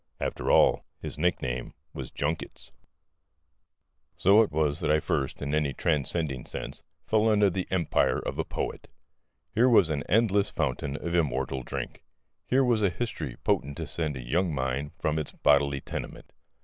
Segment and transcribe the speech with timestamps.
[0.19, 2.71] After all, his nickname was "Junkets."
[4.17, 8.39] So it was that I first, in any transcending sense, fell under the empire of
[8.39, 8.87] a poet.
[9.53, 12.01] Here was an endless fountain of immortal drink:
[12.47, 16.33] here was a history potent to send a young mind from its bodily tenement.